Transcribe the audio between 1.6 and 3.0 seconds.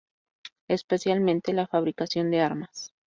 fabricación de armas.